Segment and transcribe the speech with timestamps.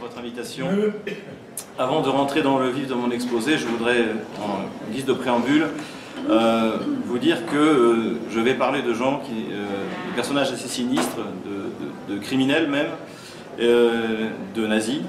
[0.00, 0.66] votre invitation.
[1.78, 4.04] Avant de rentrer dans le vif de mon exposé, je voudrais,
[4.40, 5.66] en guise de préambule,
[6.30, 9.64] euh, vous dire que euh, je vais parler de gens, qui, euh,
[10.10, 12.88] de personnages assez sinistres, de, de criminels même,
[13.58, 15.00] de nazis,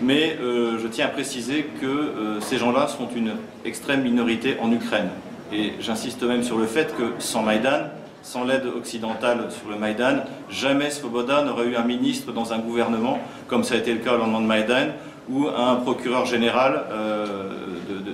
[0.00, 3.32] mais je tiens à préciser que ces gens-là sont une
[3.64, 5.08] extrême minorité en Ukraine.
[5.52, 7.90] Et j'insiste même sur le fait que sans Maïdan,
[8.22, 13.18] sans l'aide occidentale sur le Maïdan, jamais Svoboda n'aurait eu un ministre dans un gouvernement,
[13.46, 14.88] comme ça a été le cas au lendemain de Maïdan,
[15.30, 17.34] ou un procureur général euh,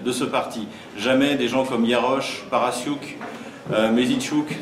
[0.04, 0.66] de, ce parti.
[0.98, 3.16] Jamais des gens comme Yarosh, Parasiuk,
[3.72, 3.90] euh,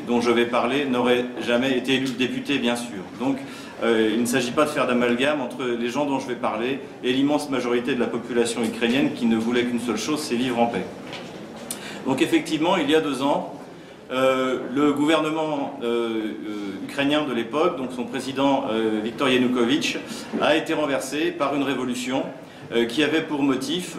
[0.06, 3.02] dont je vais parler, n'auraient jamais été élus députés, bien sûr.
[3.18, 3.38] Donc,
[3.82, 6.78] euh, il ne s'agit pas de faire d'amalgame entre les gens dont je vais parler
[7.02, 10.60] et l'immense majorité de la population ukrainienne qui ne voulait qu'une seule chose, c'est vivre
[10.60, 10.84] en paix.
[12.06, 13.54] Donc effectivement, il y a deux ans,
[14.12, 18.64] le gouvernement euh, euh, ukrainien de l'époque, donc son président
[19.02, 19.98] Viktor Yanukovych,
[20.40, 22.24] a été renversé par une révolution
[22.88, 23.96] qui avait pour motif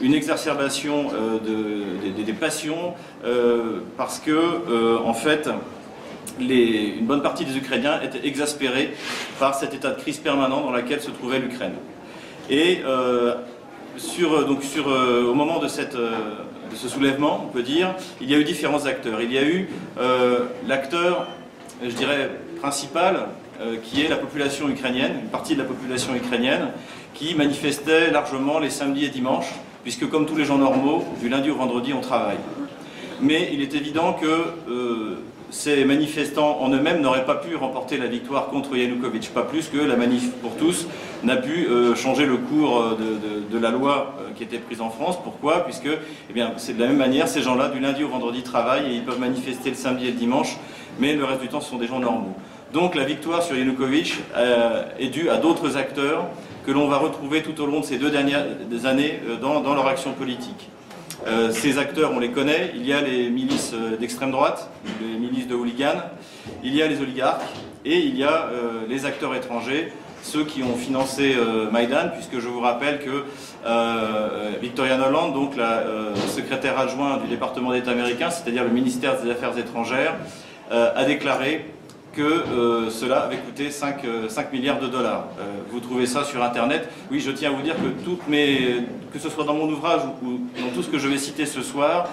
[0.00, 1.06] une exacerbation
[1.42, 2.94] des passions
[3.96, 5.48] parce que, en fait,
[6.38, 8.94] une bonne partie des Ukrainiens étaient exaspérés
[9.40, 11.74] par cet état de crise permanent dans lequel se trouvait l'Ukraine.
[12.50, 12.82] Et
[14.46, 15.96] donc au moment de cette
[16.70, 19.20] de ce soulèvement, on peut dire, il y a eu différents acteurs.
[19.20, 21.28] Il y a eu euh, l'acteur,
[21.82, 23.28] je dirais, principal,
[23.60, 26.68] euh, qui est la population ukrainienne, une partie de la population ukrainienne,
[27.14, 31.50] qui manifestait largement les samedis et dimanches, puisque comme tous les gens normaux, du lundi
[31.50, 32.38] au vendredi, on travaille.
[33.20, 34.26] Mais il est évident que
[34.68, 35.18] euh,
[35.50, 39.78] ces manifestants en eux-mêmes n'auraient pas pu remporter la victoire contre Yanukovych, pas plus que
[39.78, 40.86] la manif pour tous
[41.24, 42.98] n'a pu euh, changer le cours euh,
[43.50, 45.18] de, la loi euh, qui était prise en France.
[45.22, 45.64] Pourquoi?
[45.64, 48.96] Puisque eh c'est de la même manière, ces gens-là, du lundi au vendredi, travaillent et
[48.96, 50.56] ils peuvent manifester le samedi et le dimanche,
[50.98, 52.34] mais le reste du temps, ce sont des gens normaux.
[52.72, 54.18] Donc la victoire sur Yanukovych
[54.98, 56.26] est due à d'autres acteurs
[56.66, 58.44] que l'on va retrouver tout au long de ces deux dernières
[58.84, 60.68] années dans leur action politique.
[61.26, 62.72] Euh, ces acteurs, on les connaît.
[62.76, 64.70] Il y a les milices euh, d'extrême droite,
[65.00, 66.02] les milices de hooligans,
[66.62, 67.42] il y a les oligarques
[67.84, 69.92] et il y a euh, les acteurs étrangers,
[70.22, 71.36] ceux qui ont financé
[71.70, 73.24] Maïdan, puisque je vous rappelle que
[74.60, 75.84] Victoria Noland, donc la
[76.26, 80.16] secrétaire adjoint du département d'État américain, c'est-à-dire le ministère des Affaires étrangères,
[80.72, 81.66] a déclaré
[82.16, 85.26] que euh, cela avait coûté 5, 5 euh, milliards de dollars.
[85.38, 86.88] Euh, vous trouvez ça sur Internet.
[87.10, 90.00] Oui, je tiens à vous dire que toutes mes, que ce soit dans mon ouvrage
[90.22, 92.08] ou, dans tout ce que je vais citer ce soir,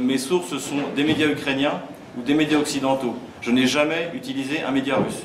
[0.00, 1.82] mes sources sont des médias ukrainiens
[2.16, 3.14] ou des médias occidentaux.
[3.42, 5.22] Je n'ai jamais utilisé un média russe.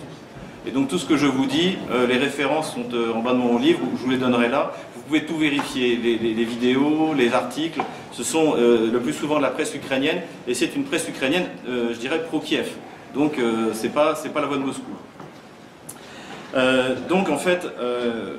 [0.67, 2.85] Et donc tout ce que je vous dis, les références sont
[3.15, 4.73] en bas de mon livre, je vous les donnerai là.
[4.95, 7.81] Vous pouvez tout vérifier, les, les vidéos, les articles.
[8.11, 11.97] Ce sont le plus souvent de la presse ukrainienne, et c'est une presse ukrainienne, je
[11.97, 12.67] dirais, pro-Kiev.
[13.13, 14.83] Donc euh, c'est pas, pas la voie de Moscou.
[16.55, 18.37] Euh, donc en fait, euh,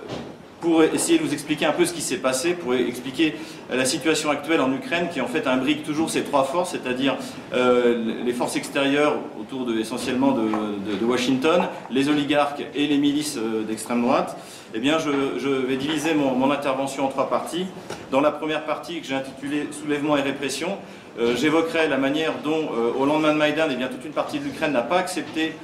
[0.60, 3.34] pour essayer de vous expliquer un peu ce qui s'est passé, pour expliquer
[3.70, 7.16] la situation actuelle en Ukraine, qui en fait imbrique toujours ces trois forces, c'est-à-dire
[7.54, 14.36] les forces extérieures autour de, essentiellement de, Washington, les oligarques et les milices d'extrême droite,
[14.74, 17.64] eh bien je, vais diviser mon, intervention en trois parties.
[18.10, 20.76] Dans la première partie que j'ai intitulée Soulèvement et répression,
[21.18, 24.38] euh, j'évoquerai la manière dont, euh, au lendemain de Maïdan, eh bien, toute une partie
[24.38, 25.54] de l'Ukraine n'a pas accepté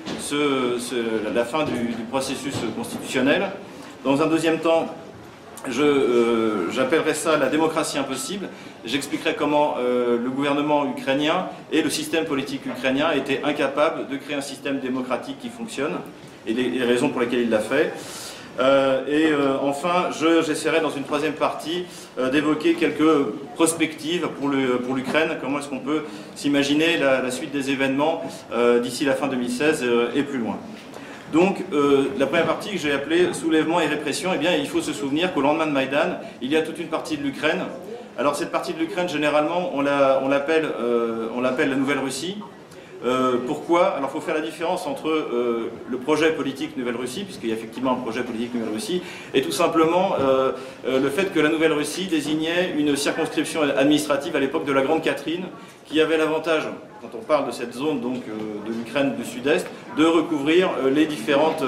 [1.34, 3.51] la fin du, processus constitutionnel.
[4.05, 4.87] Dans un deuxième temps,
[5.79, 8.49] euh, j'appellerai ça la démocratie impossible.
[8.85, 14.41] J'expliquerai comment le gouvernement ukrainien et le système politique ukrainien étaient incapables de créer un
[14.41, 15.95] système démocratique qui fonctionne
[16.47, 17.93] et les raisons pour lesquelles il l'a fait.
[18.59, 20.09] Euh, et euh, enfin,
[20.44, 21.84] j'essaierai dans une troisième partie
[22.19, 24.49] euh, d'évoquer quelques prospectives pour
[24.94, 25.37] l'Ukraine.
[25.41, 28.22] comment est-ce qu'on peut s'imaginer la, suite des événements
[28.83, 29.84] d'ici la fin 2016
[30.15, 30.59] et plus loin.
[31.33, 31.65] Donc,
[32.19, 35.34] la première partie que j'ai appelée soulèvement et répression, eh bien, il faut se souvenir
[35.34, 37.62] qu'au lendemain de Maïdan, il y a toute une partie de l'Ukraine.
[38.19, 40.71] Alors, cette partie de l'Ukraine, généralement, on l'appelle
[41.71, 42.37] la Nouvelle-Russie.
[43.06, 47.50] Euh, pourquoi Alors il faut faire la différence entre euh, le projet politique Nouvelle-Russie, puisqu'il
[47.50, 49.00] y a effectivement un projet politique Nouvelle-Russie,
[49.32, 50.53] et tout simplement euh,
[50.85, 55.44] le fait que la Nouvelle-Russie désignait une circonscription administrative à l'époque de la Grande Catherine,
[55.85, 56.64] qui avait l'avantage,
[57.00, 61.62] quand on parle de cette zone donc de l'Ukraine du Sud-Est, de recouvrir les différentes,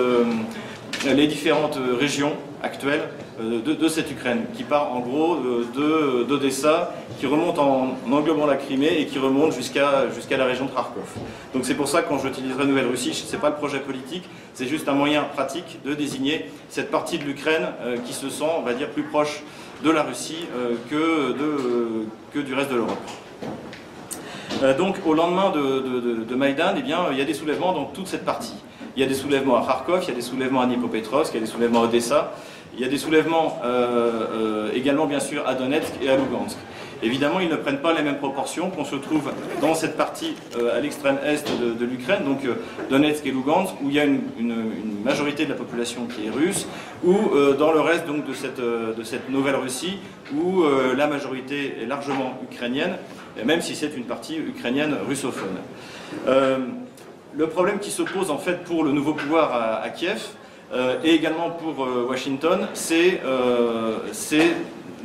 [1.04, 3.08] les différentes régions actuelle
[3.40, 8.56] euh, de, cette Ukraine, qui part en gros euh, d'Odessa, qui remonte en, englobant la
[8.56, 10.06] Crimée et qui remonte jusqu'à
[10.36, 11.08] la région de Kharkov.
[11.54, 14.24] Donc c'est pour ça que quand j'utiliserai Nouvelle-Russie, ce n'est pas le projet politique,
[14.54, 18.44] c'est juste un moyen pratique de désigner cette partie de l'Ukraine euh, qui se sent,
[18.58, 19.42] on va dire, plus proche
[19.84, 20.48] de la Russie
[20.90, 22.98] que, de, que du reste de l'Europe.
[24.76, 28.08] donc au lendemain de, de, Maïdan, eh bien, il y a des soulèvements dans toute
[28.08, 28.56] cette partie.
[28.98, 31.36] Il y a des soulèvements à Kharkov, il y a des soulèvements à Dnipropetrovsk, il
[31.36, 32.32] y a des soulèvements à Odessa,
[32.74, 33.60] il y a des soulèvements
[34.74, 36.58] également bien sûr à Donetsk et à Lugansk.
[37.02, 39.30] Évidemment, ils ne prennent pas les mêmes proportions qu'on se trouve
[39.60, 42.54] dans cette partie euh, à l'extrême est de, l'Ukraine, donc euh,
[42.90, 44.22] Donetsk et Lugansk, où il y a une,
[45.04, 46.66] majorité de la population qui est russe,
[47.04, 49.98] ou euh, dans le reste donc, de, cette, de cette nouvelle Russie,
[50.34, 50.64] où
[50.96, 52.96] la majorité est largement ukrainienne,
[53.44, 55.56] même si c'est une partie ukrainienne russophone.
[57.38, 60.20] Le problème qui se pose en fait pour le nouveau pouvoir à, Kiev,
[61.02, 63.20] et également pour Washington, c'est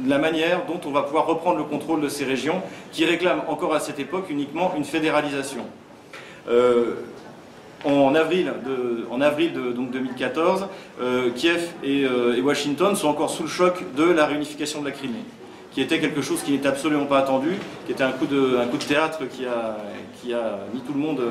[0.05, 3.73] la manière dont on va pouvoir reprendre le contrôle de ces régions qui réclament encore
[3.73, 5.65] à cette époque uniquement une fédéralisation.
[6.49, 6.95] Euh,
[7.85, 10.67] en avril, de, en avril donc 2014,
[11.01, 14.91] euh, Kiev euh, et, Washington sont encore sous le choc de la réunification de la
[14.91, 15.25] Crimée,
[15.73, 17.51] qui était quelque chose qui n'était absolument pas attendu,
[17.85, 19.77] qui était un coup de, théâtre qui a,
[20.21, 21.21] qui a mis tout le monde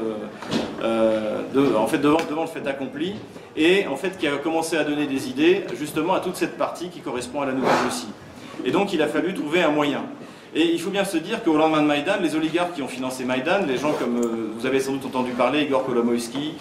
[0.82, 3.14] en fait, devant, le fait accompli,
[3.56, 6.88] et en fait qui a commencé à donner des idées justement à toute cette partie
[6.88, 8.08] qui correspond à la Nouvelle-Russie.
[8.64, 10.02] Et donc il a fallu trouver un moyen.
[10.54, 13.24] Et il faut bien se dire qu'au lendemain de Maïdan, les oligarques qui ont financé
[13.24, 16.54] Maïdan, les gens comme euh, vous avez sans doute entendu parler, Igor Kolomoïski,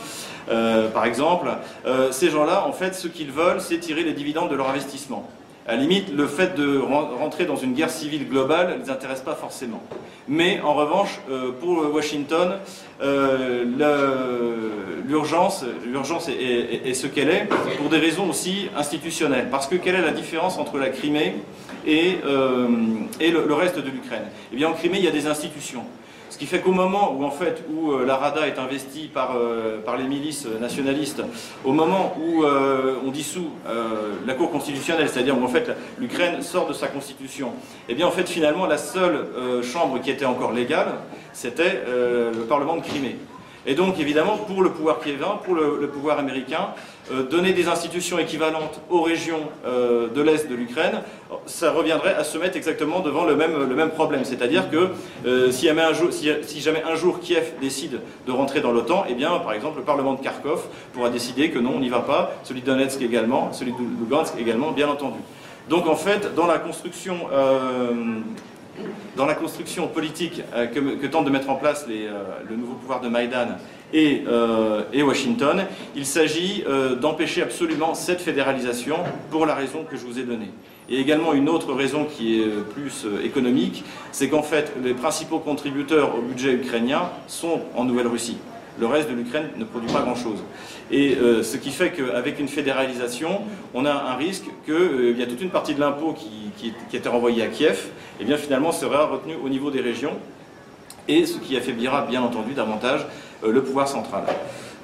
[0.49, 1.49] euh, par exemple,
[1.85, 5.29] euh, ces gens-là, en fait, ce qu'ils veulent, c'est tirer les dividendes de leur investissement.
[5.71, 9.21] À la limite, le fait de rentrer dans une guerre civile globale ne les intéresse
[9.21, 9.81] pas forcément.
[10.27, 11.21] Mais en revanche,
[11.61, 12.57] pour Washington,
[15.07, 15.63] l'urgence
[16.27, 17.47] est, est, ce qu'elle est,
[17.77, 19.47] pour des raisons aussi institutionnelles.
[19.49, 21.35] Parce que quelle est la différence entre la Crimée
[21.87, 22.67] et, euh,
[23.21, 24.25] et le, reste de l'Ukraine?
[24.51, 25.85] Eh bien, en Crimée, il y a des institutions.
[26.41, 29.35] Ce qui fait qu'au moment où, en fait, où euh, la Rada est investie par,
[29.35, 31.21] euh, par les milices nationalistes,
[31.63, 33.51] au moment où on dissout
[34.25, 37.51] la Cour constitutionnelle, c'est-à-dire où en fait l'Ukraine sort de sa constitution,
[37.87, 39.27] eh bien en fait finalement la seule
[39.61, 40.95] chambre qui était encore légale,
[41.31, 43.17] c'était le Parlement de Crimée.
[43.67, 46.69] Et donc, évidemment, pour le pouvoir piévin, pour le, pouvoir américain,
[47.11, 51.01] euh, donner des institutions équivalentes aux régions euh, de l'Est de l'Ukraine,
[51.45, 54.25] ça reviendrait à se mettre exactement devant le même, problème.
[54.25, 54.89] C'est-à-dire que
[55.27, 59.03] euh, si, jamais un jour, si, jamais un jour Kiev décide de rentrer dans l'OTAN,
[59.07, 61.99] eh bien, par exemple, le Parlement de Kharkov pourra décider que non, on n'y va
[61.99, 65.19] pas, celui de Donetsk également, celui de Lugansk également, bien entendu.
[65.69, 67.15] Donc, en fait, dans la construction
[69.15, 73.01] dans la construction politique euh, que, tente de mettre en place euh, le nouveau pouvoir
[73.01, 73.57] de Maïdan
[73.93, 75.65] et, euh, Washington,
[75.95, 76.63] il s'agit
[77.01, 78.97] d'empêcher absolument cette fédéralisation
[79.29, 80.49] pour la raison que je vous ai donnée.
[80.89, 83.83] Et également une autre raison qui est plus économique,
[84.13, 88.37] c'est qu'en fait les principaux contributeurs au budget ukrainien sont en Nouvelle-Russie.
[88.81, 90.39] Le reste de l'Ukraine ne produit pas grand-chose.
[90.89, 93.41] Et euh, ce qui fait qu'avec une fédéralisation,
[93.75, 97.07] on a un risque qu'il euh, y a toute une partie de l'impôt qui, était
[97.07, 97.89] renvoyée à Kiev,
[98.19, 100.13] et bien finalement sera retenu au niveau des régions,
[101.07, 103.05] et ce qui affaiblira bien entendu davantage
[103.43, 104.23] euh, le pouvoir central.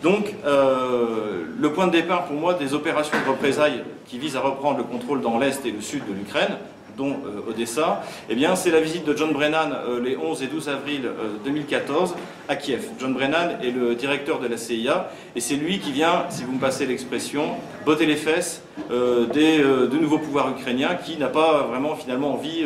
[0.03, 4.77] Donc, le point de départ pour moi des opérations de représailles qui visent à reprendre
[4.77, 6.55] le contrôle dans l'Est et le Sud de l'Ukraine,
[6.97, 10.47] dont euh, Odessa, eh bien, c'est la visite de John Brennan euh, les 11 et
[10.47, 11.09] 12 avril
[11.45, 12.89] 2014 euh, à Kiev.
[12.99, 16.53] John Brennan est le directeur de la CIA et c'est lui qui vient, si vous
[16.53, 17.51] me passez l'expression,
[17.85, 22.63] botter les fesses des, de nouveaux pouvoirs ukrainiens qui n'a pas vraiment finalement envie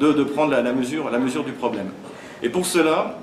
[0.00, 1.90] de, prendre la, mesure, la mesure du problème.
[2.42, 3.18] Et pour cela,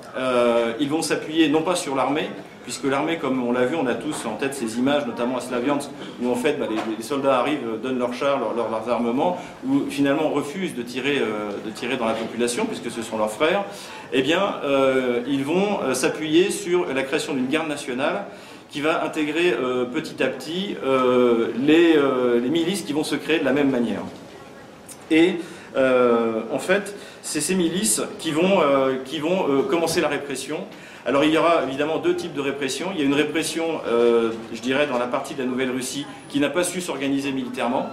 [0.80, 2.30] ils vont s'appuyer non pas sur l'armée,
[2.66, 5.42] puisque l'armée, comme on l'a vu, on a tous en tête ces images, notamment à
[5.42, 5.90] Slaviansk,
[6.22, 10.74] où en fait bah, les, soldats arrivent, donnent leurs chars, leurs armements, ou finalement refusent
[10.74, 13.64] de tirer, euh, de tirer dans la population, puisque ce sont leurs frères,
[14.14, 18.26] eh bien, euh, ils vont euh, s'appuyer sur la création d'une garde nationale
[18.72, 19.56] qui va intégrer
[19.94, 20.76] petit à petit
[21.60, 24.02] les, milices qui vont se créer de la même manière.
[25.12, 25.36] Et
[25.78, 28.60] en fait, c'est ces milices qui vont
[29.69, 30.57] commencer la répression
[31.06, 32.88] alors il y aura évidemment deux types de répression.
[32.94, 36.40] Il y a une répression, euh, je dirais, dans la partie de la Nouvelle-Russie qui
[36.40, 37.88] n'a pas su s'organiser militairement.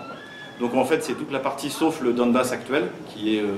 [0.61, 3.49] Donc en fait, c'est toute la partie sauf le Donbass actuel, qui est euh,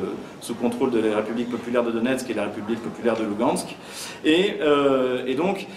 [0.41, 3.77] sous contrôle de la République populaire de Donetsk et la République populaire de Lugansk.
[4.25, 5.69] Et, euh, donc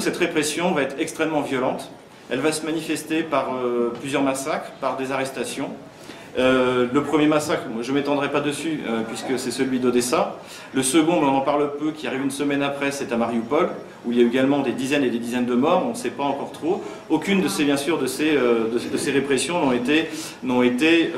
[0.00, 1.90] cette répression va être extrêmement violente.
[2.30, 3.50] Elle va se manifester par
[4.00, 5.70] plusieurs massacres, par des arrestations.
[6.38, 10.38] Euh, le premier massacre, je ne m'étendrai pas dessus euh, puisque c'est celui d'Odessa.
[10.72, 13.68] Le second, on en parle peu, qui arrive une semaine après, c'est à Mariupol,
[14.06, 16.10] où il y a également des dizaines et des dizaines de morts, on ne sait
[16.10, 16.82] pas encore trop.
[17.10, 18.64] Aucune de ces, bien sûr, de ces, euh,
[19.12, 20.08] répressions n'ont été,
[20.64, 21.12] été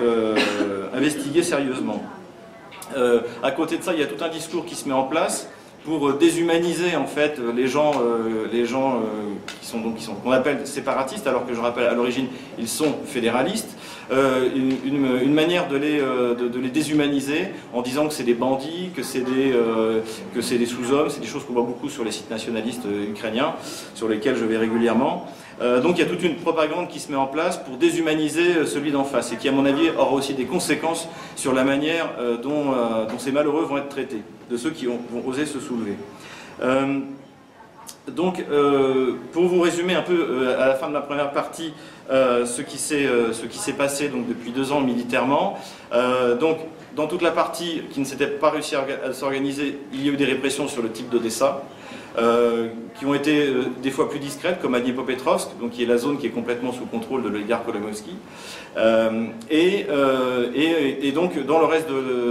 [0.94, 2.02] investiguées sérieusement.
[3.42, 5.49] à côté de ça, il y a tout un discours qui se met en place
[5.85, 7.93] pour déshumaniser en fait les gens,
[8.53, 9.03] les gens
[9.61, 12.26] qui sont donc qui sont qu'on appelle séparatistes, alors que je rappelle à l'origine
[12.59, 13.76] ils sont fédéralistes.
[14.11, 19.03] Une, une, manière de les, de, les déshumaniser en disant que c'est des bandits, que
[19.03, 19.53] c'est des,
[20.35, 23.55] que c'est des sous-hommes, c'est des choses qu'on voit beaucoup sur les sites nationalistes ukrainiens,
[23.95, 25.26] sur lesquels je vais régulièrement.
[25.61, 28.56] Euh, donc il y a toute une propagande qui se met en place pour déshumaniser
[28.56, 31.64] euh, celui d'en face et qui, à mon avis, aura aussi des conséquences sur la
[31.64, 32.75] manière euh, dont,
[33.18, 35.96] ces malheureux vont être traités, de ceux qui vont oser se soulever.
[38.08, 38.44] donc,
[39.32, 41.73] pour vous résumer un peu à la fin de ma première partie
[42.11, 45.58] ce qui s'est passé donc, depuis deux ans militairement,
[46.40, 46.58] donc,
[46.96, 50.16] dans toute la partie qui ne s'était pas réussi à s'organiser, il y a eu
[50.16, 51.62] des répressions sur le type d'Odessa.
[52.16, 55.87] Euh, qui ont été euh, des fois plus discrètes, comme à Dniepopetrovsk, donc qui est
[55.87, 58.14] la zone qui est complètement sous contrôle de l'oligarque Kolomovski.
[58.76, 59.87] Euh, et,
[61.02, 62.30] et, donc, dans le, reste de,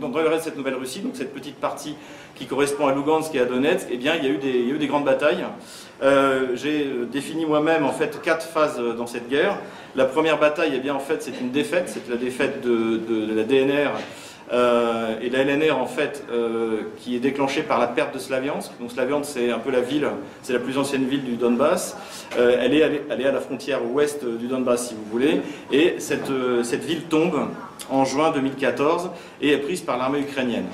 [0.00, 1.96] dans le reste de cette nouvelle Russie, donc cette petite partie
[2.36, 4.68] qui correspond à Lugansk et à Donetsk, eh bien, il y a eu des, il
[4.68, 5.44] y a eu des grandes batailles.
[6.54, 9.58] J'ai défini moi-même en fait quatre phases dans cette guerre.
[9.96, 13.26] La première bataille, eh bien, en fait, c'est une défaite, c'est la défaite de, de,
[13.26, 13.90] de la DNR
[14.52, 18.72] euh, et la LNR, en fait, euh, qui est déclenchée par la perte de Slaviansk.
[18.80, 20.08] Donc Slaviansk, c'est un peu la ville,
[20.42, 21.96] c'est la plus ancienne ville du Donbass.
[22.38, 25.40] Euh, elle, est, elle, est, à la frontière ouest du Donbass, si vous voulez.
[25.72, 26.30] Et cette,
[26.62, 27.48] cette ville tombe
[27.90, 29.10] en juin 2014
[29.40, 30.66] et est prise par l'armée ukrainienne.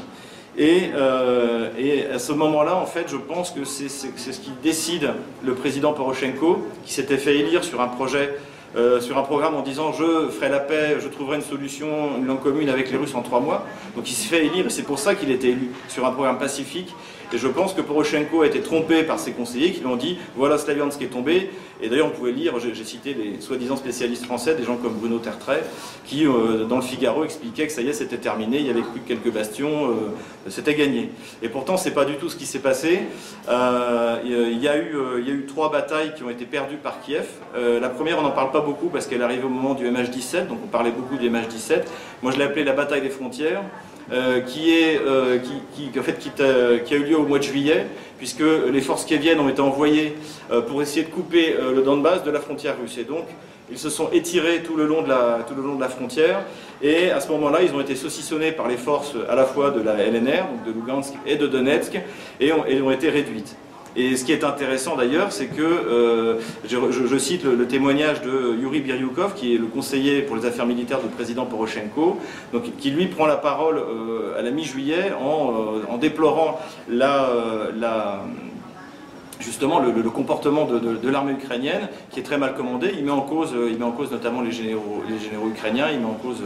[0.58, 0.90] Et,
[1.78, 5.10] et, à ce moment-là, en fait, je pense que c'est ce qui décide
[5.42, 8.34] le président Poroshenko, qui s'était fait élire sur un projet
[8.74, 12.26] euh, sur un programme en disant je ferai la paix, je trouverai une solution, une
[12.26, 13.66] langue commune avec les Russes en trois mois.
[13.96, 16.38] Donc il s'est fait élire et c'est pour ça qu'il était élu sur un programme
[16.38, 16.94] pacifique
[17.32, 20.18] et je pense que Poroshenko a été trompé par ses conseillers qui lui ont dit
[20.36, 21.50] voilà Slaviansk est tombé.
[21.82, 25.18] Et d'ailleurs, on pouvait lire, j'ai cité les soi-disant spécialistes français, des gens comme Bruno
[25.18, 25.64] Tertrais,
[26.04, 28.82] qui euh, dans le Figaro expliquaient que ça y est, c'était terminé, il y avait
[28.82, 29.94] plus que quelques bastions, euh,
[30.48, 31.10] c'était gagné.
[31.42, 33.00] Et pourtant, c'est pas du tout ce qui s'est passé.
[33.48, 36.76] Euh, il, y a eu, il y a eu trois batailles qui ont été perdues
[36.76, 37.26] par Kiev.
[37.56, 40.58] la première, on n'en parle pas beaucoup parce qu'elle arrive au moment du MH17, donc
[40.64, 41.82] on parlait beaucoup du MH17.
[42.22, 43.62] Moi, je l'ai appelé la bataille des frontières.
[44.10, 47.86] Euh, qui, euh, a, eu lieu au mois de juillet,
[48.18, 48.42] puisque
[48.72, 50.14] les forces kieviennes ont été envoyées
[50.50, 52.98] euh, pour essayer de couper le Donbass de la frontière russe.
[52.98, 53.26] Et donc,
[53.70, 56.44] ils se sont étirés tout le long de la, tout le long de la frontière,
[56.82, 59.80] et à ce moment-là, ils ont été saucissonnés par les forces à la fois de
[59.80, 61.98] la LNR, donc de Lugansk et de Donetsk,
[62.40, 63.56] et ont, et ont été réduites.
[63.94, 68.80] Et ce qui est intéressant d'ailleurs, c'est que, euh, je, cite le, témoignage de Yuri
[68.80, 72.18] Biryukov, qui est le conseiller pour les affaires militaires du président Poroshenko,
[72.52, 75.52] donc, qui lui prend la parole euh, à la mi-juillet en,
[75.94, 76.58] euh, déplorant
[79.40, 82.92] justement le, comportement de, l'armée ukrainienne qui est très mal commandé.
[82.96, 85.02] Il met en cause, il met en cause notamment les généraux
[85.48, 86.42] ukrainiens, il met en cause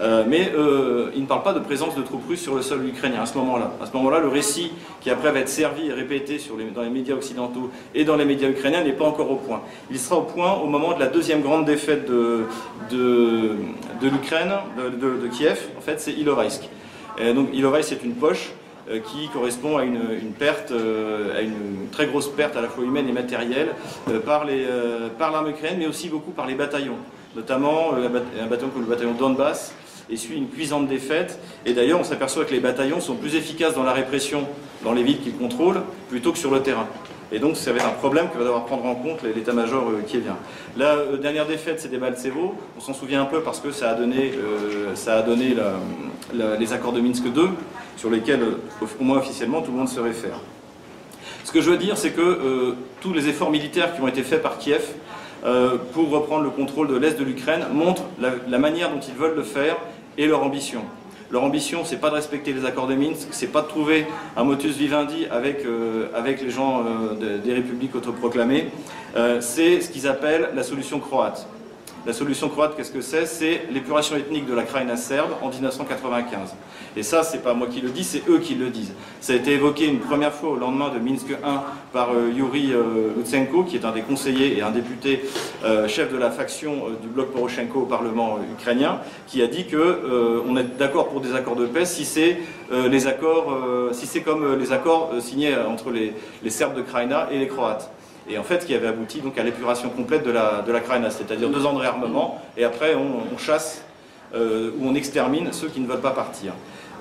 [0.00, 2.86] euh, mais euh, il ne parle pas de présence de troupes russes sur le sol
[2.86, 3.72] ukrainien à ce moment-là.
[3.82, 6.38] À ce moment-là, le récit qui après va être servi et répété
[6.74, 9.62] dans les médias occidentaux et dans les médias ukrainiens n'est pas encore au point.
[9.90, 12.44] Il sera au point au moment de la deuxième grande défaite de,
[14.02, 16.68] l'Ukraine, de, Kiev, en fait, c'est Ilovaisk.
[17.34, 18.52] donc Ilovaisk, c'est une poche
[18.90, 19.98] euh, qui correspond à une,
[20.38, 23.68] perte, à une très grosse perte à la fois humaine et matérielle
[24.26, 26.98] par l'armée ukrainienne, mais aussi beaucoup par les bataillons,
[27.34, 29.72] notamment un bataillon comme le bataillon Donbass,
[30.10, 31.38] et suit une cuisante défaite.
[31.64, 34.46] Et d'ailleurs, on s'aperçoit que les bataillons sont plus efficaces dans la répression
[34.84, 36.86] dans les villes qu'ils contrôlent plutôt que sur le terrain.
[37.32, 40.02] Et donc, ça va être un problème que va devoir prendre en compte l'état-major euh,
[40.06, 40.36] qui vient.
[40.76, 42.54] La euh, dernière défaite, c'est des Baltsevo.
[42.76, 45.56] On s'en souvient un peu parce que ça a donné, euh, ça a donné
[46.32, 47.48] les accords de Minsk II,
[47.96, 48.42] sur lesquels,
[48.80, 50.38] au moins officiellement, tout le monde se réfère.
[51.42, 54.42] Ce que je veux dire, c'est que tous les efforts militaires qui ont été faits
[54.42, 54.82] par Kiev
[55.92, 59.44] pour reprendre le contrôle de l'Est de l'Ukraine montrent la, manière dont ils veulent le
[59.44, 59.76] faire
[60.18, 60.80] et leur ambition.
[61.30, 64.44] Leur ambition, c'est pas de respecter les accords de Minsk, c'est pas de trouver un
[64.44, 68.68] motus vivendi avec, euh, avec les gens euh, des républiques autoproclamées,
[69.16, 71.48] euh, c'est ce qu'ils appellent la solution croate.
[72.06, 73.26] La solution croate, qu'est-ce que c'est?
[73.26, 76.54] C'est l'épuration ethnique de la Krajina serbe en 1995.
[76.96, 78.92] Et ça, c'est pas moi qui le dis, c'est eux qui le disent.
[79.20, 82.72] Ça a été évoqué une première fois au lendemain de Minsk 1 par euh, Yuri
[82.72, 85.24] euh, Lutsenko, qui est un des conseillers et un député
[85.64, 90.44] euh, chef de la faction du bloc Poroshenko au Parlement ukrainien, qui a dit que
[90.48, 92.38] on est d'accord pour des accords de paix si c'est
[92.70, 93.52] les accords,
[93.92, 96.12] si c'est comme les accords signés entre les,
[96.50, 97.90] Serbes de Krajina et les Croates
[98.28, 100.80] et en fait qui avait abouti donc à l'épuration complète de la, de la
[101.10, 103.84] c'est-à-dire deux ans de réarmement, et après on, chasse
[104.34, 106.52] euh, ou on extermine ceux qui ne veulent pas partir.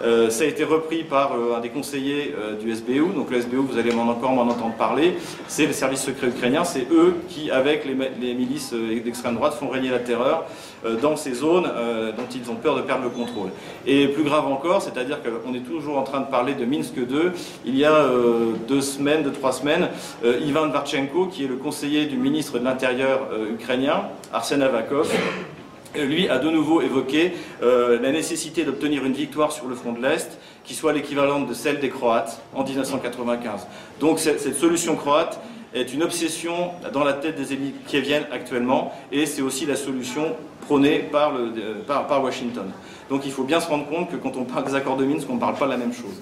[0.04, 3.14] Euh, ça a été repris par euh, un des conseillers euh, du SBU.
[3.16, 5.16] Donc le SBU, vous allez encore m'en entendre parler.
[5.48, 6.64] C'est le service secret ukrainien.
[6.64, 10.46] C'est eux qui, avec les, milices d'extrême droite, font régner la terreur
[11.02, 13.50] dans ces zones dont ils ont peur de perdre le contrôle.
[13.86, 17.32] Et plus grave encore, c'est-à-dire qu'on est toujours en train de parler de Minsk 2.
[17.66, 18.06] Il y a
[18.68, 19.90] deux semaines, deux, trois semaines,
[20.24, 25.12] Ivan Dvarchenko, qui est le conseiller du ministre de l'Intérieur ukrainien, Arsen Avakov,
[26.02, 27.34] lui a de nouveau évoqué
[27.64, 31.54] euh, la nécessité d'obtenir une victoire sur le front de l'Est qui soit l'équivalente de
[31.54, 33.68] celle des Croates en 1995.
[34.00, 35.40] Donc cette solution croate
[35.74, 39.75] est une obsession dans la tête des élites qui viennent actuellement et c'est aussi la
[39.75, 42.72] solution prônée par, euh, par, Washington.
[43.10, 45.30] Donc il faut bien se rendre compte que quand on parle des accords de Minsk,
[45.30, 46.22] on ne parle pas de la même chose.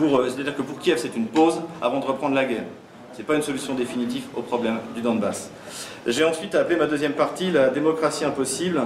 [0.00, 2.64] Euh, c'est-à-dire que pour Kiev, c'est une pause avant de reprendre la guerre.
[3.18, 5.50] Ce n'est pas une solution définitive au problème du Donbass.
[6.06, 8.80] J'ai ensuite appelé ma deuxième partie la démocratie impossible,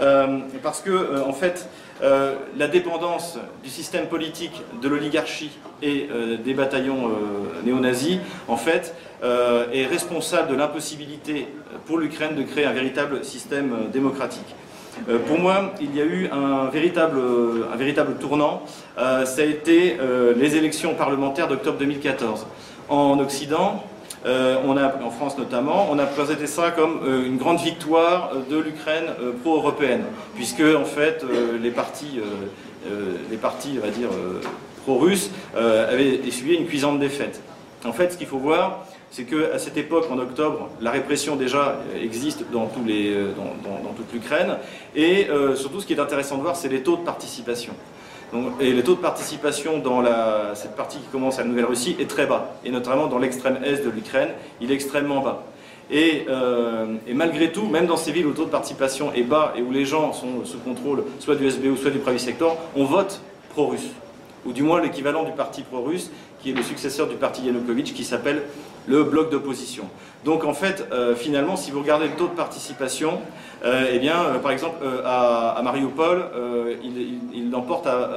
[0.00, 1.66] euh, parce que, euh, en fait,
[2.02, 4.52] euh, la dépendance du système politique,
[4.82, 6.08] de l'oligarchie et
[6.44, 7.10] des bataillons
[7.64, 8.18] néo-nazis,
[8.48, 11.48] en fait, est responsable de l'impossibilité
[11.86, 14.54] pour l'Ukraine de créer un véritable système démocratique.
[15.26, 17.18] pour moi, il y a eu un véritable,
[17.72, 18.62] un véritable tournant.
[18.96, 19.98] ça a été
[20.36, 22.46] les élections parlementaires d'octobre 2014
[22.88, 23.84] en Occident,
[24.26, 28.32] euh, on a, en France notamment, on a présenté ça comme euh, une grande victoire
[28.34, 29.04] euh, de l'Ukraine
[29.42, 31.24] pro-européenne, puisque en fait
[31.60, 32.20] les partis,
[33.42, 33.78] partis,
[34.82, 37.40] pro-russes, avaient essuyé une cuisante défaite.
[37.84, 41.80] En fait, ce qu'il faut voir, c'est qu'à cette époque, en octobre, la répression déjà
[42.00, 44.56] existe dans, dans toute l'Ukraine,
[44.96, 47.74] et surtout, ce qui est intéressant de voir, c'est les taux de participation
[48.60, 50.02] et le taux de participation dans
[50.54, 53.84] cette partie qui commence à la Nouvelle-Russie est très bas, et notamment dans l'extrême est
[53.84, 55.44] de l'Ukraine, il est extrêmement bas.
[55.92, 59.52] Euh, et, malgré tout, même dans ces villes où le taux de participation est bas
[59.56, 62.84] et où les gens sont sous contrôle soit du SBU, soit du private sector, on
[62.84, 63.90] vote pro-russe,
[64.46, 66.10] ou du moins l'équivalent du parti pro-russe,
[66.42, 68.42] qui est le successeur du parti Yanukovych, qui s'appelle
[68.86, 69.84] le bloc d'opposition.
[70.24, 73.20] Donc en fait, euh, finalement, si vous regardez le taux de participation,
[73.64, 76.24] euh, eh bien, euh, par exemple, à, Mariupol,
[76.82, 78.08] il, l'emporte à...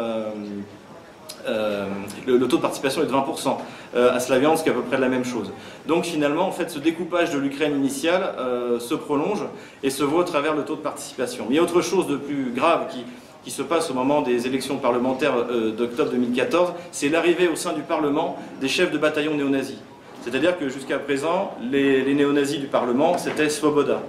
[2.26, 3.58] Le, taux de participation est de 20%.
[3.96, 5.52] à Slaviansk, à peu près la même chose.
[5.88, 8.34] Donc finalement, en fait, ce découpage de l'Ukraine initiale
[8.80, 9.44] se prolonge
[9.82, 11.46] et se voit à travers le taux de participation.
[11.48, 13.06] Mais il y a autre chose de plus grave qui,
[13.46, 15.46] qui se passe au moment des élections parlementaires
[15.78, 19.78] d'octobre 2014, c'est l'arrivée au sein du Parlement des chefs de bataillon néo-nazis.
[20.24, 24.02] C'est-à-dire que jusqu'à présent, les, les néo-nazis du Parlement, c'était Svoboda.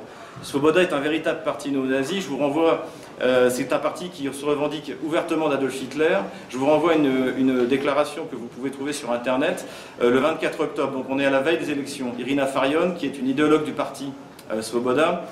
[0.43, 2.21] Svoboda est un véritable parti néo-nazi.
[2.21, 2.87] Je vous renvoie,
[3.23, 6.19] euh, c'est un parti qui se revendique ouvertement d'Adolf Hitler.
[6.49, 9.67] Je vous renvoie une, une, déclaration que vous pouvez trouver sur Internet
[10.03, 10.93] euh, le 24 octobre.
[10.93, 12.13] Donc on est à la veille des élections.
[12.19, 14.13] Irina Farion, qui est une idéologue du parti
[14.53, 15.25] euh, Svoboda,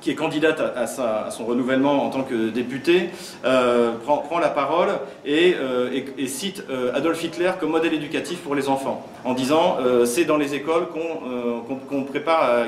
[0.00, 3.10] qui est candidate à, son renouvellement en tant que député,
[3.44, 4.88] euh, prend, la parole
[5.24, 10.24] et, euh, cite euh, Adolf Hitler comme modèle éducatif pour les enfants, en disant c'est
[10.24, 12.66] dans les écoles qu'on prépare,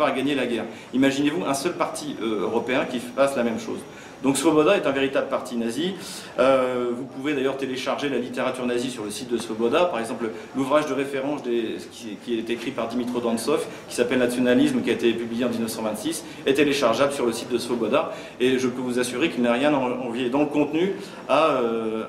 [0.00, 0.64] à gagner la guerre.
[0.94, 3.78] Imaginez-vous un seul parti européen qui fasse la même chose.
[4.22, 5.94] Donc Svoboda est un véritable parti nazi.
[6.38, 9.86] Euh, vous pouvez d'ailleurs télécharger la littérature nazie sur le site de Svoboda.
[9.86, 14.90] Par exemple, l'ouvrage de référence qui, est écrit par Dimitro Dantsev, qui s'appelle Nationalisme, qui
[14.90, 18.12] a été publié en 1926, est téléchargeable sur le site de Svoboda.
[18.40, 20.94] Et je peux vous assurer qu'il n'a rien envié dans le contenu
[21.28, 22.04] à, euh,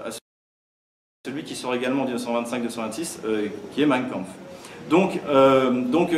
[1.25, 4.29] celui qui sort également en 1925-1926, euh, qui est Mein Kampf.
[4.89, 5.19] Donc,
[5.91, 6.11] donc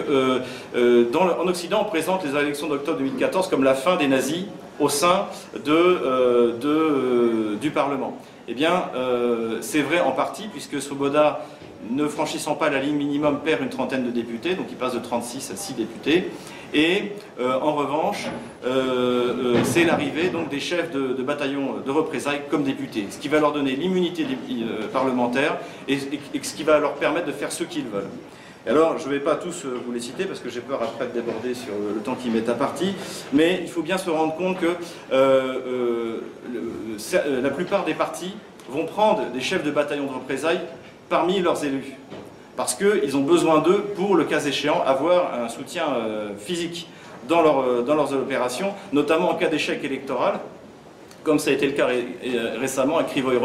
[1.16, 4.46] en Occident, on présente les élections d'octobre 2014 comme la fin des nazis
[4.80, 5.28] au sein
[5.68, 8.18] euh, euh, du Parlement.
[8.48, 11.46] Eh bien, euh, c'est vrai en partie, puisque Svoboda,
[11.90, 15.00] ne franchissant pas la ligne minimum, perd une trentaine de députés, donc il passe de
[15.00, 16.32] 36 à 6 députés.
[16.74, 18.28] Et en revanche,
[19.64, 23.40] c'est l'arrivée donc des chefs de, de bataillons de représailles comme députés, ce qui va
[23.40, 24.24] leur donner l'immunité
[24.94, 28.10] parlementaire et, ce qui va leur permettre de faire ce qu'ils veulent
[28.70, 31.08] alors, je ne vais pas tous euh, vous les citer parce que j'ai peur après
[31.08, 32.94] de déborder sur le temps qui m'est partie,
[33.34, 34.68] mais il faut bien se rendre compte que
[35.12, 36.20] euh,
[36.54, 38.36] euh, la plupart des partis
[38.70, 40.62] vont prendre des chefs de bataillon de représailles
[41.10, 41.96] parmi leurs élus,
[42.56, 45.86] parce qu'ils ont besoin d'eux pour, le cas échéant, avoir un soutien
[46.38, 46.88] physique
[47.28, 50.40] dans, leurs opérations, notamment en cas d'échec électoral
[51.24, 51.88] comme ça a été le cas
[52.60, 53.36] récemment à Krivoy.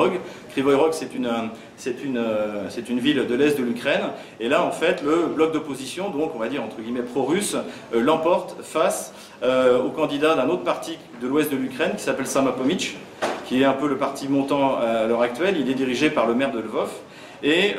[0.55, 4.03] Krivoy Rog, c'est une, ville de l'est de l'Ukraine.
[4.39, 7.57] Et là, en fait, le bloc d'opposition, donc on va dire entre guillemets pro-russe,
[7.93, 9.13] euh, l'emporte face
[9.43, 12.97] euh, au candidat d'un autre parti de l'ouest de l'Ukraine qui s'appelle Samapomich,
[13.47, 15.57] qui est un peu le parti montant à l'heure actuelle.
[15.59, 16.91] Il est dirigé par le maire de Lvov.
[17.43, 17.75] Et,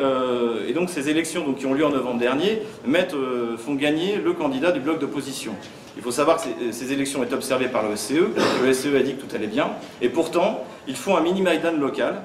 [0.75, 2.61] donc ces élections qui ont lieu en novembre dernier
[3.57, 5.53] font gagner le candidat du bloc d'opposition.
[5.95, 8.25] Il faut savoir que ces, élections ont été observées par le SCE,
[8.63, 9.69] le SCE a dit que tout allait bien,
[10.01, 12.15] et pourtant, ils font un mini-Maïdan local,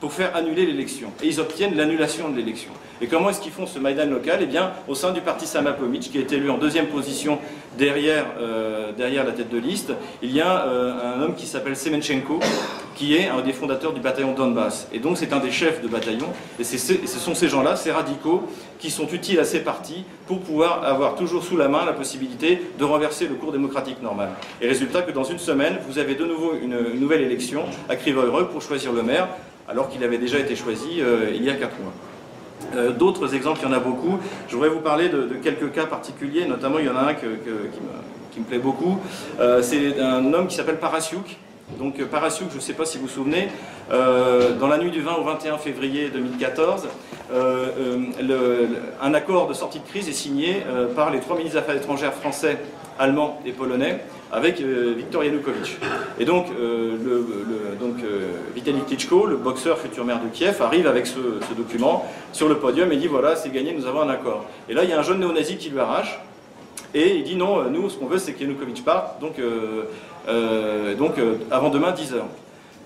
[0.00, 1.08] pour faire annuler l'élection.
[1.22, 2.70] Et ils obtiennent l'annulation de l'élection.
[3.00, 4.38] Et comment est-ce qu'ils font ce Maïdan local?
[4.42, 7.38] Eh bien, au sein du parti Samapovic, qui est élu en deuxième position
[7.76, 11.76] derrière, euh, derrière la tête de liste, il y a euh, un homme qui s'appelle
[11.76, 12.40] Semenchenko,
[12.94, 14.88] qui est un des fondateurs du bataillon Donbass.
[14.92, 16.28] Et donc, c'est un des chefs de bataillon.
[16.58, 18.44] Et ce sont ces gens-là, ces radicaux,
[18.78, 22.62] qui sont utiles à ces partis pour pouvoir avoir toujours sous la main la possibilité
[22.78, 24.30] de renverser le cours démocratique normal.
[24.60, 28.48] Et résultat que dans une semaine, vous avez de nouveau une, nouvelle élection à Krivoy
[28.50, 29.28] pour choisir le maire
[29.68, 31.92] alors qu'il avait déjà été choisi euh, il y a 4 mois.
[32.74, 34.18] Euh, d'autres exemples, il y en a beaucoup.
[34.48, 37.26] Je voudrais vous parler de, quelques cas particuliers, notamment il y en a un qui,
[37.26, 38.98] me, plaît beaucoup.
[39.40, 41.36] Euh, c'est un homme qui s'appelle Parasyuk.
[41.78, 43.48] Donc Parasyuk, je ne sais pas si vous vous souvenez,
[43.90, 46.86] dans la nuit du 20 au 21 février 2014,
[49.02, 50.62] un accord de sortie de crise est signé
[50.94, 52.58] par les trois ministres des Affaires étrangères français,
[52.98, 54.00] allemands et polonais
[54.32, 55.78] avec euh, Viktor Yanukovych.
[56.18, 57.26] Et donc, euh, le,
[58.04, 61.18] euh, Vitaly Klitschko, le boxeur futur maire de Kiev, arrive avec ce,
[61.56, 64.44] document sur le podium et dit voilà, c'est gagné, nous avons un accord.
[64.68, 66.20] Et là, il y a un jeune néo-nazi qui lui arrache.
[66.94, 69.34] Et il dit non, nous, ce qu'on veut, c'est que Yanukovych parte, donc,
[70.26, 71.14] donc
[71.50, 72.28] avant demain, 10 heures.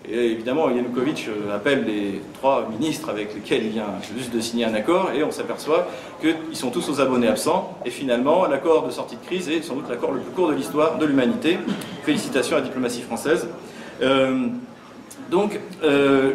[0.09, 4.65] Et évidemment, Yanukovych euh, appelle les trois ministres avec lesquels il vient juste de signer
[4.65, 5.87] un accord, et on s'aperçoit
[6.21, 7.79] qu'ils sont tous aux abonnés absents.
[7.85, 10.55] Et finalement, l'accord de sortie de crise est sans doute l'accord le plus court de
[10.55, 11.59] l'histoire de l'humanité.
[12.05, 13.47] Félicitations à la diplomatie française.
[14.01, 14.47] Euh,
[15.31, 16.33] donc, euh,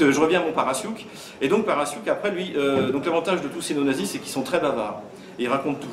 [0.00, 1.06] je reviens à mon Parasyuk.
[1.42, 2.54] Et donc Parasyuk, après lui,
[2.92, 5.02] donc l'avantage de tous ces non-nazis, c'est qu'ils sont très bavards.
[5.38, 5.88] Et ils racontent tout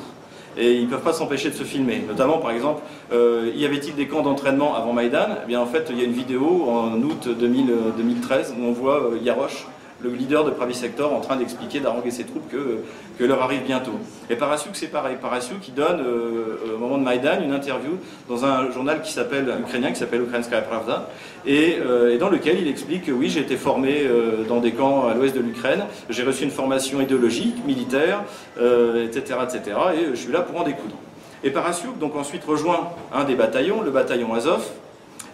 [0.56, 2.02] et ils ne peuvent pas s'empêcher de se filmer.
[2.06, 5.38] Notamment, par exemple, euh, y avait-il des camps d'entraînement avant Maïdan?
[5.44, 9.02] Eh bien, en fait, il y a une vidéo en août 2013 où on voit
[9.02, 9.66] euh, Yarosh
[10.02, 13.92] le leader de Pravi Sector en train d'expliquer, d'arranger ses troupes que, l'heure arrive bientôt.
[14.30, 15.16] Et Parasyuk, c'est pareil.
[15.20, 17.92] Parasyuk, qui donne, euh, au moment de Maïdan, une interview
[18.28, 21.08] dans un journal qui s'appelle, ukrainien qui s'appelle Ukrainskaya Pravda,
[21.46, 24.72] et, euh, et, dans lequel il explique que oui, j'ai été formé euh, dans des
[24.72, 28.24] camps à l'ouest de l'Ukraine, j'ai reçu une formation idéologique, militaire,
[28.56, 30.96] etc., etc., et je suis là pour en découdre.
[31.44, 34.64] Et Parasyuk, donc ensuite rejoint un des bataillons, le bataillon Azov,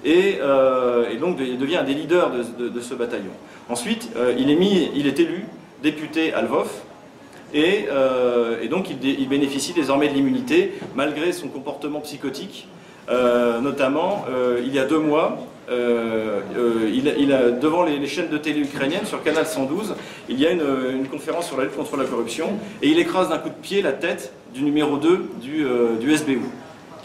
[0.05, 3.33] et, et donc il devient un des leaders de, ce bataillon.
[3.69, 4.51] Ensuite, euh, il,
[5.07, 5.45] est élu
[5.83, 6.71] député à Lvov,
[7.53, 12.67] et, euh, donc il, bénéficie désormais de l'immunité, malgré son comportement psychotique.
[13.11, 14.25] Euh, notamment,
[14.63, 15.39] il y a deux mois,
[17.61, 19.97] devant les, chaînes de télé ukrainiennes, sur Canal 112,
[20.31, 22.49] il y a une, conférence sur la lutte contre la corruption,
[22.83, 25.67] et il écrase d'un coup de pied la tête du numéro 2 du,
[26.01, 26.41] du SBU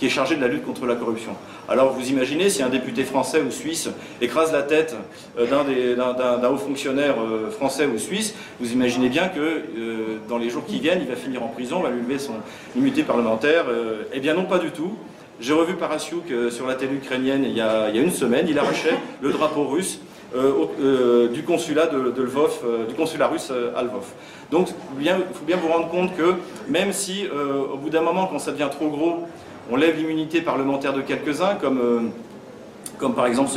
[0.04, 1.32] qui est chargé de la lutte contre la corruption.
[1.70, 3.88] Alors vous imaginez si un député français ou suisse
[4.20, 4.98] écrase la tête
[5.39, 10.50] euh, d'un haut fonctionnaire euh, français ou suisse, vous imaginez bien que euh, dans les
[10.50, 12.34] jours qui viennent, il va finir en prison, va lui lever son
[12.76, 13.63] immunité parlementaire.
[14.12, 14.92] Eh bien non, pas du tout.
[15.39, 19.32] J'ai revu Parasyuk sur la télé ukrainienne il y, a, une semaine, il arrachait le
[19.32, 20.02] drapeau russe
[20.34, 24.06] du consulat de, Lvov, du consulat russe à Lvov.
[24.52, 24.68] Donc
[25.00, 26.36] il faut bien vous rendre compte que
[26.68, 27.26] même si
[27.74, 29.28] au bout d'un moment, quand ça devient trop gros,
[29.71, 33.52] on lève l'immunité parlementaire de quelques-uns, comme, euh, par exemple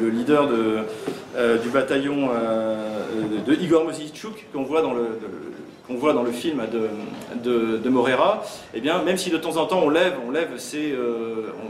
[0.00, 0.78] le, leader de,
[1.36, 2.76] euh, du bataillon euh,
[3.46, 5.18] de Igor Mositchuk, qu'on voit dans le,
[5.86, 6.62] qu'on voit dans le film
[7.42, 8.42] de, de, Morera,
[8.74, 10.50] eh bien, même si de temps en temps on lève, on lève,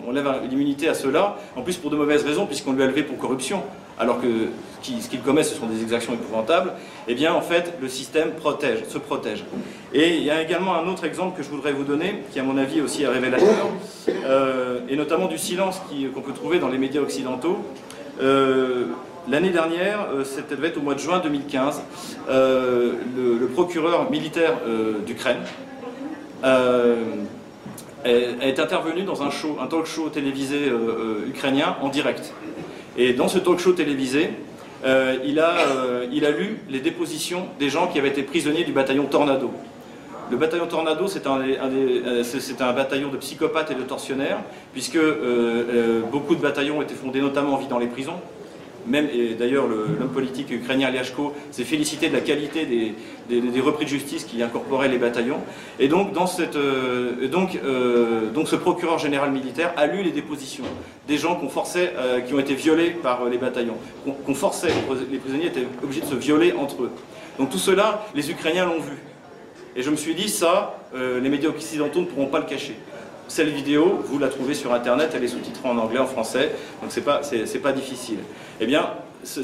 [0.06, 3.02] on lève l'immunité à ceux-là, en plus pour de mauvaises raisons, puisqu'on lui a levé
[3.02, 3.62] pour corruption,
[3.98, 4.26] alors que
[4.82, 6.72] ce qu'il commet, ce sont des exactions épouvantables,
[7.08, 9.44] eh bien, en fait, le système protège, se protège.
[9.92, 12.42] Et il y a également un autre exemple que je voudrais vous donner, qui à
[12.42, 13.68] mon avis aussi est révélateur,
[14.08, 15.80] euh, et notamment du silence
[16.14, 17.58] qu'on peut trouver dans les médias occidentaux.
[18.20, 18.86] Euh,
[19.28, 21.82] l'année dernière, euh, c'était devait être au mois de juin 2015,
[22.28, 24.54] le, procureur militaire
[25.04, 25.38] d'Ukraine
[28.04, 30.70] est intervenu dans un show, un talk show télévisé
[31.26, 32.32] ukrainien en direct.
[33.00, 34.30] Et dans ce talk show télévisé,
[34.84, 38.64] euh, il, a, euh, il, a, lu les dépositions des gens qui avaient été prisonniers
[38.64, 39.52] du bataillon Tornado.
[40.32, 42.22] Le bataillon Tornado, c'est un, euh,
[42.60, 44.40] un, bataillon de psychopathes et de tortionnaires,
[44.72, 44.98] puisque
[46.10, 48.16] beaucoup de bataillons étaient fondés notamment en vie dans les prisons,
[48.86, 53.90] même, et d'ailleurs l'homme politique ukrainien Liashko s'est félicité de la qualité des, repris de
[53.90, 55.40] justice qui incorporaient les bataillons.
[55.78, 60.12] Et donc, dans cette, euh, donc, euh, donc ce procureur général militaire a lu les
[60.12, 60.64] dépositions
[61.06, 63.76] des gens forçait, euh, qui ont été violés par les bataillons,
[64.26, 64.72] qu'on forçait,
[65.10, 66.90] les prisonniers étaient obligés de se violer entre eux.
[67.38, 68.96] Donc tout cela, les Ukrainiens l'ont vu.
[69.76, 72.74] Et je me suis dit, ça, les médias occidentaux ne pourront pas le cacher.
[73.28, 76.90] Cette vidéo, vous la trouvez sur Internet, elle est sous-titrée en anglais, en français, donc
[76.90, 77.20] c'est pas,
[77.62, 78.18] pas difficile.
[78.58, 78.88] Eh bien,
[79.22, 79.42] ce,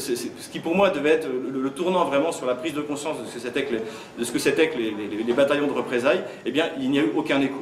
[0.51, 3.35] qui pour moi devait être le, tournant vraiment sur la prise de conscience de ce
[3.35, 3.81] que c'était que, les,
[4.25, 7.61] que, que les, les, bataillons de représailles, eh bien, il n'y a eu aucun écho.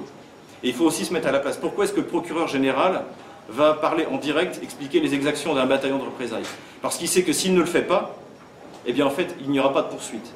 [0.63, 1.57] Et il faut aussi se mettre à la place.
[1.57, 3.03] Pourquoi est-ce que le procureur général
[3.49, 6.45] va parler en direct, expliquer les exactions d'un bataillon de représailles?
[6.83, 8.17] Parce qu'il sait que s'il ne le fait pas,
[8.87, 10.33] eh bien, en fait, il n'y aura pas de poursuite.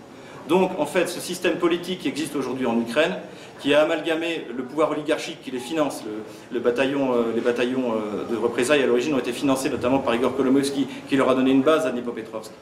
[0.48, 3.16] Donc, en fait, ce système politique qui existe aujourd'hui en Ukraine,
[3.60, 6.02] qui a amalgamé le pouvoir oligarchique qui les finance.
[6.06, 6.20] Euh,
[6.52, 11.16] les bataillons euh, de représailles à l'origine ont été financés notamment par Igor Kolomoïski, qui
[11.16, 12.52] leur a donné une base à Dnipropetrovsk.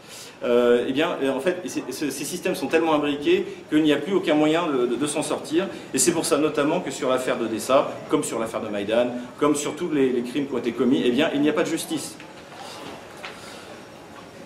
[0.44, 4.34] Euh, eh bien, en fait, ces systèmes sont tellement imbriqués qu'il n'y a plus aucun
[4.34, 5.66] moyen de, s'en sortir.
[5.92, 9.54] Et c'est pour ça notamment que sur l'affaire d'Odessa, comme sur l'affaire de Maïdan, comme
[9.54, 11.68] sur tous les, crimes qui ont été commis, eh bien, il n'y a pas de
[11.68, 12.16] justice.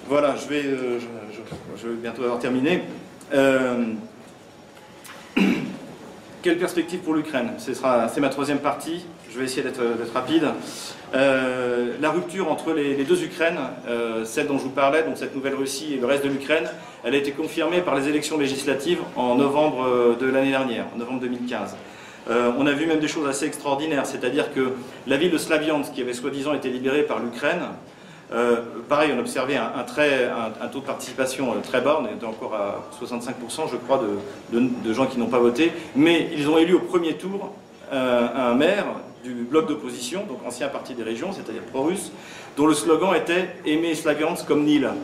[0.09, 2.83] Voilà, je, vais bientôt avoir terminé.
[6.42, 7.52] Quelle perspective pour l'Ukraine?
[7.58, 9.04] C'est ma troisième partie.
[9.30, 9.82] Je vais essayer d'être
[10.14, 10.48] rapide.
[11.14, 15.34] Euh, la rupture entre les, deux Ukraines, euh, celle dont je vous parlais, donc cette
[15.34, 16.68] nouvelle Russie et le reste de l'Ukraine,
[17.02, 20.98] elle a été confirmée par les élections législatives en novembre euh, de l'année dernière, en
[20.98, 21.76] novembre 2015.
[22.28, 24.72] on a vu même des choses assez extraordinaires, c'est-à-dire que
[25.06, 27.62] la ville de Slaviansk, qui avait soi-disant été libérée par l'Ukraine,
[28.30, 28.56] euh,
[28.88, 32.54] pareil, on observait un, un, un, taux de participation euh, très bas, on était encore
[32.54, 34.02] à 65%, je crois,
[34.52, 37.54] de, gens qui n'ont pas voté, mais ils ont élu au premier tour
[37.92, 38.84] euh, un maire
[39.24, 42.12] du bloc d'opposition, donc ancien parti des régions, c'est-à-dire pro-russe,
[42.56, 44.94] dont le slogan était «Aimer Slaviansk comme Nila».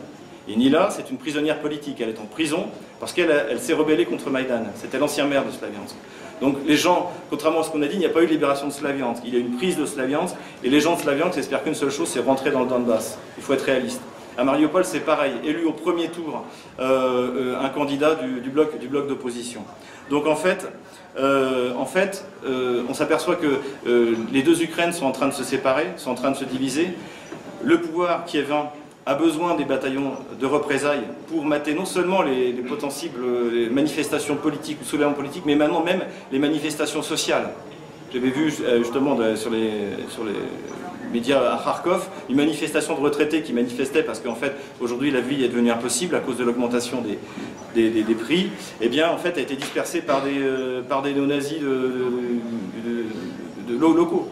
[0.47, 2.67] Et Nila, c'est une prisonnière politique, elle est en prison
[2.99, 5.95] parce qu'elle s'est rebellée contre Maïdan, c'était l'ancien maire de Slaviansk.
[6.41, 8.31] Donc les gens, contrairement à ce qu'on a dit, il n'y a pas eu de
[8.31, 9.23] libération de Slaviansk.
[9.25, 11.91] Il y a une prise de Slaviansk, et les gens de Slaviansk espèrent qu'une seule
[11.91, 13.17] chose, c'est rentrer dans le Donbass.
[13.37, 14.01] Il faut être réaliste.
[14.37, 15.33] À Mariupol, c'est pareil.
[15.45, 16.43] Élu au premier tour
[16.79, 19.61] euh, euh, un candidat du, bloc, du bloc d'opposition.
[20.09, 20.69] Donc en fait,
[21.17, 23.59] euh, en fait on s'aperçoit que
[24.31, 26.89] les deux Ukraines sont en train de se séparer, sont en train de se diviser.
[27.63, 28.69] Le pouvoir qui est vain
[29.05, 33.11] a besoin des bataillons de représailles pour mater non seulement les, potentielles
[33.71, 37.51] manifestations politiques ou soulèvements politiques, mais maintenant même les manifestations sociales.
[38.11, 39.69] J'avais vu euh, justement sur les,
[40.09, 40.33] sur les
[41.11, 45.43] médias à Kharkov une manifestation de retraités qui manifestaient parce qu'en fait aujourd'hui la vie
[45.43, 47.03] est devenue impossible à cause de l'augmentation
[47.75, 48.49] des, des, prix,
[48.81, 51.67] et eh bien en fait a été dispersée par des, euh, des néo-nazis de,
[53.77, 54.29] locaux.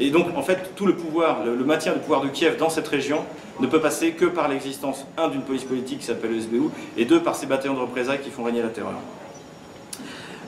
[0.00, 2.88] Et donc, en fait, tout le pouvoir, le, maintien du pouvoir de Kiev dans cette
[2.88, 3.22] région
[3.60, 7.04] ne peut passer que par l'existence, un, d'une police politique qui s'appelle le SBU, et
[7.04, 8.94] deux, par ces bataillons de représailles qui font régner la terreur.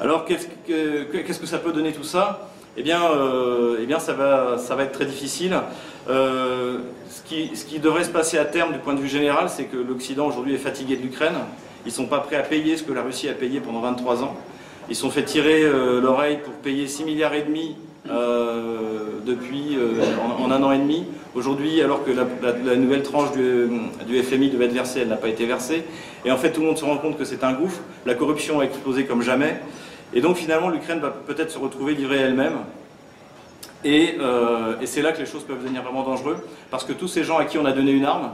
[0.00, 2.48] Alors, qu'est-ce que, ça peut donner tout ça?
[2.78, 5.54] Eh bien, euh, eh ça, va, être très difficile.
[6.08, 6.78] Euh,
[7.10, 10.26] ce, qui, devrait se passer à terme du point de vue général, c'est que l'Occident
[10.26, 11.34] aujourd'hui est fatigué de l'Ukraine.
[11.84, 14.22] Ils ne sont pas prêts à payer ce que la Russie a payé pendant 23
[14.22, 14.34] ans.
[14.88, 20.02] Ils sont fait tirer euh, l'oreille pour payer 6 milliards et demi depuis euh,
[20.38, 21.04] en, un an et demi.
[21.34, 25.46] Aujourd'hui, alors que la, nouvelle tranche du, FMI devait être versée, elle n'a pas été
[25.46, 25.84] versée.
[26.24, 27.80] Et en fait, tout le monde se rend compte que c'est un gouffre.
[28.04, 29.60] La corruption a explosé comme jamais.
[30.14, 32.58] Et donc finalement, l'Ukraine va peut-être se retrouver livrée elle-même.
[33.84, 34.16] Et,
[34.84, 36.38] c'est là que les choses peuvent devenir vraiment dangereuses,
[36.70, 38.30] parce que tous ces gens à qui on a donné une arme,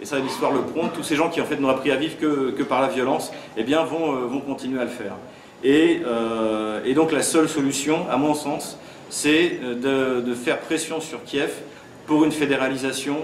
[0.00, 2.16] et ça l'histoire le prouve, tous ces gens qui en fait n'ont appris à vivre
[2.18, 5.14] que, par la violence, eh bien vont, continuer à le faire.
[5.64, 11.22] Euh, et, donc la seule solution, à mon sens, c'est euh, de, faire pression sur
[11.24, 11.50] Kiev
[12.06, 13.18] pour une fédéralisation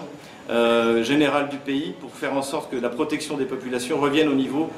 [0.51, 4.35] euh, générale du pays, pour faire en sorte que la protection des populations revienne au
[4.35, 4.71] niveau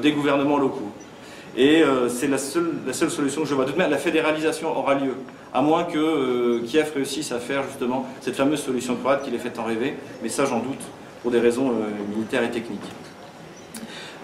[0.00, 0.92] des gouvernements locaux.
[1.56, 3.64] Et c'est la seule, solution que je vois.
[3.64, 5.14] De toute manière, la fédéralisation aura lieu,
[5.52, 9.58] à moins que Kiev réussisse à faire justement cette fameuse solution croate qui les fait
[9.58, 10.82] en rêver, mais ça j'en doute,
[11.22, 11.72] pour des raisons
[12.14, 12.90] militaires et techniques.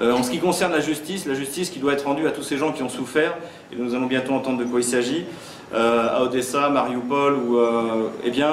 [0.01, 2.43] Euh, en ce qui concerne la justice, la justice qui doit être rendue à tous
[2.43, 3.37] ces gens qui ont souffert,
[3.73, 5.25] et nous allons bientôt entendre de quoi il s'agit, euh,
[5.75, 8.51] à Odessa, Mariupol, ou, euh, eh bien,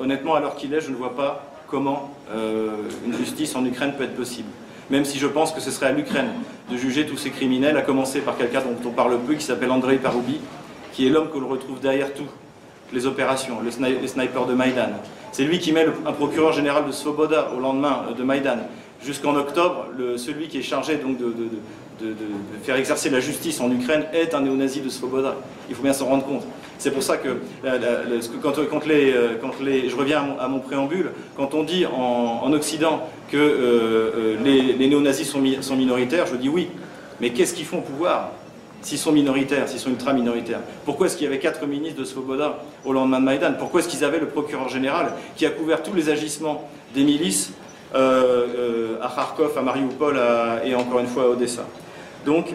[0.00, 4.04] honnêtement, à l'heure qu'il est, je ne vois pas comment une justice en Ukraine peut
[4.04, 4.48] être possible.
[4.90, 6.30] Même si je pense que ce serait à l'Ukraine
[6.70, 9.70] de juger tous ces criminels, à commencer par quelqu'un dont on parle peu, qui s'appelle
[9.70, 10.40] Andrei Paroubi,
[10.92, 12.24] qui est l'homme que l'on retrouve derrière tout
[12.92, 14.90] les opérations, le, sniper de Maïdan.
[15.32, 18.58] C'est lui qui met un procureur général de Svoboda au lendemain de Maïdan
[19.04, 21.34] jusqu'en octobre, celui qui est chargé donc de,
[22.62, 25.36] faire exercer la justice en Ukraine est un néo-nazi de Svoboda.
[25.68, 26.44] Il faut bien s'en rendre compte.
[26.78, 27.28] C'est pour ça que,
[28.40, 33.36] quand, les, quand les, je reviens à mon, préambule, quand on dit en, Occident que
[33.36, 36.68] euh, euh, les, néo-nazis sont, minoritaires, je dis oui.
[37.20, 38.30] Mais qu'est-ce qu'ils font au pouvoir
[38.80, 40.60] s'ils sont minoritaires, s'ils sont ultra-minoritaires?
[40.84, 43.54] Pourquoi est-ce qu'il y avait quatre ministres de Svoboda au lendemain de Maïdan?
[43.58, 47.52] Pourquoi est-ce qu'ils avaient le procureur général qui a couvert tous les agissements des milices
[47.96, 50.16] euh, euh, à Kharkov, à Mariupol
[50.64, 51.64] et encore une fois à Odessa?
[52.28, 52.54] Donc,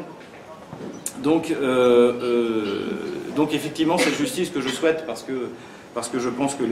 [1.23, 2.83] donc, euh,
[3.35, 6.63] donc effectivement, cette justice que je souhaite, parce que je pense que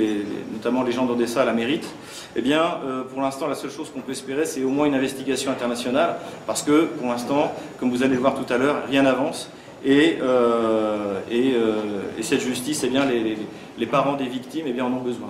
[0.54, 1.90] notamment les gens d'Odessa la méritent,
[2.36, 4.94] eh bien, euh, pour l'instant, la seule chose qu'on peut espérer, c'est au moins une
[4.94, 9.02] investigation internationale, parce que, pour l'instant, comme vous allez le voir tout à l'heure, rien
[9.02, 9.50] n'avance.
[9.84, 15.02] Et, euh, euh, et, cette justice, eh bien, les, parents des victimes eh en ont
[15.02, 15.30] besoin.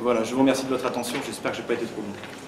[0.00, 2.45] Voilà, je vous remercie de votre attention, j'espère que je n'ai pas été trop long.